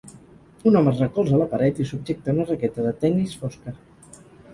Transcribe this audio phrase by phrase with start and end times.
[0.69, 3.75] Un home es recolza a la paret i subjecta una raqueta de tennis fosca.